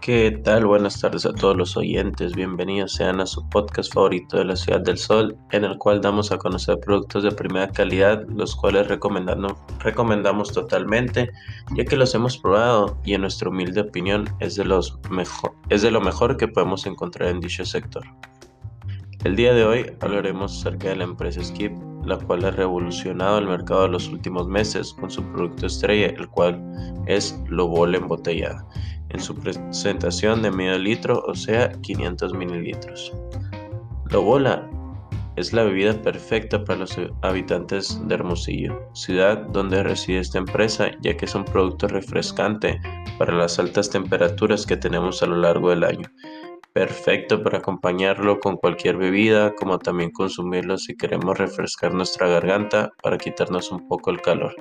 ¿Qué 0.00 0.30
tal? 0.30 0.64
Buenas 0.64 0.98
tardes 0.98 1.26
a 1.26 1.32
todos 1.34 1.54
los 1.54 1.76
oyentes. 1.76 2.34
Bienvenidos 2.34 2.94
sean 2.94 3.20
a 3.20 3.26
su 3.26 3.46
podcast 3.50 3.92
favorito 3.92 4.38
de 4.38 4.46
la 4.46 4.56
Ciudad 4.56 4.80
del 4.80 4.96
Sol, 4.96 5.36
en 5.50 5.62
el 5.62 5.76
cual 5.76 6.00
damos 6.00 6.32
a 6.32 6.38
conocer 6.38 6.80
productos 6.80 7.22
de 7.22 7.32
primera 7.32 7.68
calidad, 7.68 8.26
los 8.28 8.56
cuales 8.56 8.88
recomendamos 8.88 10.52
totalmente, 10.54 11.30
ya 11.76 11.84
que 11.84 11.96
los 11.96 12.14
hemos 12.14 12.38
probado 12.38 12.96
y 13.04 13.12
en 13.12 13.20
nuestra 13.20 13.50
humilde 13.50 13.82
opinión 13.82 14.24
es 14.40 14.56
de, 14.56 14.64
los 14.64 14.98
mejor, 15.10 15.52
es 15.68 15.82
de 15.82 15.90
lo 15.90 16.00
mejor 16.00 16.38
que 16.38 16.48
podemos 16.48 16.86
encontrar 16.86 17.28
en 17.28 17.40
dicho 17.40 17.66
sector. 17.66 18.04
El 19.24 19.36
día 19.36 19.52
de 19.52 19.66
hoy 19.66 19.92
hablaremos 20.00 20.60
acerca 20.60 20.88
de 20.88 20.96
la 20.96 21.04
empresa 21.04 21.44
Skip, 21.44 21.72
la 22.06 22.16
cual 22.16 22.46
ha 22.46 22.52
revolucionado 22.52 23.36
el 23.36 23.48
mercado 23.48 23.82
de 23.82 23.88
los 23.90 24.08
últimos 24.08 24.48
meses 24.48 24.94
con 24.94 25.10
su 25.10 25.22
producto 25.24 25.66
estrella, 25.66 26.06
el 26.06 26.26
cual 26.26 26.58
es 27.06 27.38
Lobol 27.50 27.94
embotellada 27.94 28.66
en 29.10 29.20
su 29.20 29.34
presentación 29.34 30.42
de 30.42 30.50
medio 30.50 30.78
litro, 30.78 31.22
o 31.26 31.34
sea, 31.34 31.72
500 31.82 32.34
mililitros. 32.34 33.12
La 34.10 34.18
bola 34.18 34.68
es 35.36 35.52
la 35.52 35.64
bebida 35.64 35.94
perfecta 35.94 36.64
para 36.64 36.80
los 36.80 36.96
habitantes 37.22 38.00
de 38.06 38.14
Hermosillo, 38.14 38.80
ciudad 38.92 39.38
donde 39.52 39.82
reside 39.82 40.18
esta 40.18 40.38
empresa, 40.38 40.90
ya 41.00 41.16
que 41.16 41.24
es 41.24 41.34
un 41.34 41.44
producto 41.44 41.88
refrescante 41.88 42.80
para 43.18 43.34
las 43.34 43.58
altas 43.58 43.90
temperaturas 43.90 44.66
que 44.66 44.76
tenemos 44.76 45.22
a 45.22 45.26
lo 45.26 45.36
largo 45.36 45.70
del 45.70 45.84
año. 45.84 46.10
Perfecto 46.72 47.42
para 47.42 47.58
acompañarlo 47.58 48.38
con 48.38 48.56
cualquier 48.56 48.96
bebida, 48.96 49.54
como 49.54 49.78
también 49.78 50.10
consumirlo 50.10 50.78
si 50.78 50.96
queremos 50.96 51.36
refrescar 51.36 51.94
nuestra 51.94 52.28
garganta 52.28 52.92
para 53.02 53.18
quitarnos 53.18 53.72
un 53.72 53.88
poco 53.88 54.10
el 54.10 54.20
calor, 54.20 54.54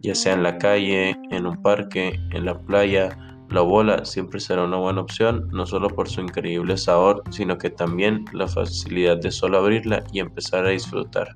ya 0.00 0.14
sea 0.14 0.32
en 0.32 0.42
la 0.42 0.56
calle, 0.56 1.16
en 1.30 1.46
un 1.46 1.60
parque, 1.60 2.18
en 2.30 2.44
la 2.46 2.58
playa 2.58 3.33
la 3.50 3.60
bola 3.60 4.04
siempre 4.04 4.40
será 4.40 4.64
una 4.64 4.78
buena 4.78 5.02
opción, 5.02 5.48
no 5.52 5.66
solo 5.66 5.88
por 5.88 6.08
su 6.08 6.20
increíble 6.20 6.76
sabor, 6.76 7.22
sino 7.30 7.58
que 7.58 7.70
también 7.70 8.24
la 8.32 8.48
facilidad 8.48 9.18
de 9.18 9.30
solo 9.30 9.58
abrirla 9.58 10.02
y 10.12 10.20
empezar 10.20 10.66
a 10.66 10.70
disfrutar. 10.70 11.28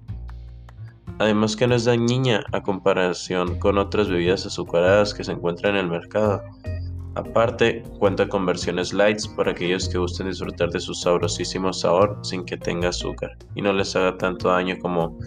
Además 1.19 1.57
que 1.57 1.67
no 1.67 1.75
es 1.75 1.85
dañina 1.85 2.45
a 2.53 2.63
comparación 2.63 3.59
con 3.59 3.77
otras 3.77 4.09
bebidas 4.09 4.47
azucaradas 4.47 5.13
que 5.13 5.25
se 5.25 5.33
encuentran 5.33 5.75
en 5.75 5.87
el 5.87 5.91
mercado. 5.91 6.43
Aparte, 7.15 7.83
cuenta 7.99 8.29
con 8.29 8.47
versiones 8.47 8.93
lights 8.93 9.27
para 9.27 9.51
aquellos 9.51 9.89
que 9.89 9.99
gusten 9.99 10.29
disfrutar 10.29 10.71
de 10.71 10.79
su 10.79 10.95
sabrosísimo 10.95 11.73
sabor 11.73 12.19
sin 12.23 12.45
que 12.45 12.57
tenga 12.57 12.91
azúcar 12.91 13.37
y 13.57 13.63
no 13.63 13.73
les 13.73 13.97
haga 13.97 14.17
tanto 14.17 14.49
daño 14.49 14.77
como 14.81 15.19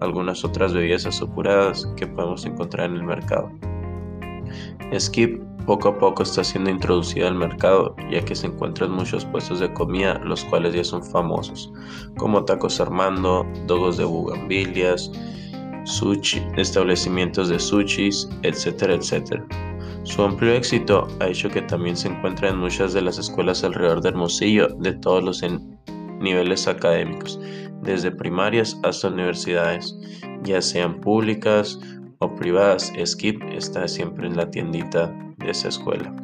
algunas 0.00 0.44
otras 0.44 0.72
bebidas 0.72 1.04
azucaradas 1.04 1.86
que 1.96 2.06
podemos 2.06 2.46
encontrar 2.46 2.90
en 2.90 2.96
el 2.96 3.04
mercado. 3.04 3.50
Skip 4.98 5.40
poco 5.66 5.88
a 5.88 5.98
poco 5.98 6.22
está 6.22 6.44
siendo 6.44 6.70
introducida 6.70 7.28
al 7.28 7.34
mercado, 7.34 7.96
ya 8.10 8.22
que 8.24 8.34
se 8.34 8.46
encuentran 8.46 8.90
muchos 8.90 9.24
puestos 9.24 9.60
de 9.60 9.72
comida, 9.72 10.20
los 10.24 10.44
cuales 10.44 10.74
ya 10.74 10.84
son 10.84 11.02
famosos, 11.02 11.72
como 12.18 12.44
Tacos 12.44 12.80
Armando, 12.80 13.46
Dogos 13.66 13.96
de 13.96 14.04
Bugambilias, 14.04 15.10
sushi, 15.84 16.42
establecimientos 16.56 17.48
de 17.48 17.58
sushis, 17.58 18.28
etcétera, 18.42 18.94
etcétera. 18.94 19.46
Su 20.04 20.22
amplio 20.22 20.52
éxito 20.52 21.08
ha 21.20 21.28
hecho 21.28 21.48
que 21.48 21.62
también 21.62 21.96
se 21.96 22.08
encuentre 22.08 22.48
en 22.48 22.58
muchas 22.58 22.92
de 22.92 23.00
las 23.00 23.18
escuelas 23.18 23.64
alrededor 23.64 24.02
de 24.02 24.10
Hermosillo 24.10 24.68
de 24.78 24.92
todos 24.92 25.24
los 25.24 25.42
niveles 26.20 26.68
académicos, 26.68 27.40
desde 27.82 28.10
primarias 28.10 28.78
hasta 28.82 29.08
universidades, 29.08 29.96
ya 30.42 30.60
sean 30.60 31.00
públicas 31.00 31.78
o 32.24 32.34
privadas. 32.34 32.92
Skip 33.04 33.42
está 33.52 33.86
siempre 33.86 34.26
en 34.26 34.36
la 34.36 34.50
tiendita 34.50 35.14
de 35.38 35.50
esa 35.50 35.68
escuela. 35.68 36.14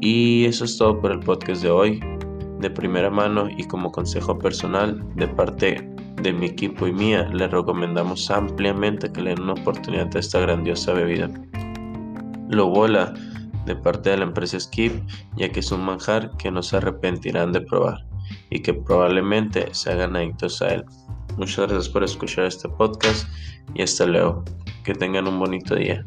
Y 0.00 0.44
eso 0.44 0.64
es 0.64 0.78
todo 0.78 1.00
por 1.00 1.12
el 1.12 1.20
podcast 1.20 1.62
de 1.62 1.70
hoy. 1.70 2.00
De 2.60 2.70
primera 2.70 3.10
mano 3.10 3.48
y 3.56 3.64
como 3.64 3.92
consejo 3.92 4.36
personal 4.38 5.04
de 5.14 5.28
parte 5.28 5.88
de 6.22 6.32
mi 6.32 6.46
equipo 6.46 6.86
y 6.86 6.92
mía, 6.92 7.28
le 7.32 7.46
recomendamos 7.46 8.30
ampliamente 8.30 9.12
que 9.12 9.22
le 9.22 9.30
den 9.30 9.42
una 9.42 9.52
oportunidad 9.52 10.08
a 10.16 10.18
esta 10.18 10.40
grandiosa 10.40 10.92
bebida. 10.92 11.30
Lo 12.48 12.68
bola 12.68 13.14
de 13.66 13.76
parte 13.76 14.10
de 14.10 14.16
la 14.16 14.24
empresa 14.24 14.58
Skip, 14.58 14.92
ya 15.36 15.50
que 15.50 15.60
es 15.60 15.70
un 15.70 15.84
manjar 15.84 16.36
que 16.38 16.50
no 16.50 16.62
se 16.62 16.78
arrepentirán 16.78 17.52
de 17.52 17.60
probar 17.60 18.04
y 18.50 18.60
que 18.60 18.74
probablemente 18.74 19.68
se 19.72 19.92
hagan 19.92 20.16
adictos 20.16 20.60
a 20.62 20.74
él. 20.74 20.84
Muchas 21.38 21.68
gracias 21.68 21.88
por 21.88 22.02
escuchar 22.02 22.46
este 22.46 22.68
podcast 22.68 23.28
y 23.72 23.82
hasta 23.82 24.06
luego. 24.06 24.44
Que 24.84 24.92
tengan 24.92 25.28
un 25.28 25.38
bonito 25.38 25.76
día. 25.76 26.04